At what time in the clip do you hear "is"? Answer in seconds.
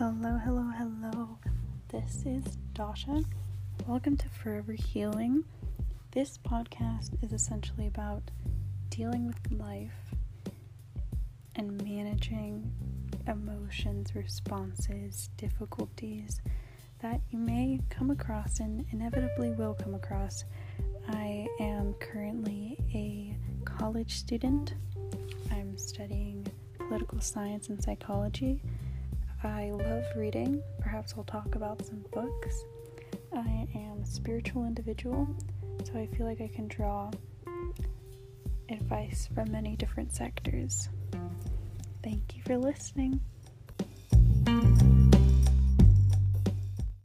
2.24-2.56, 7.22-7.34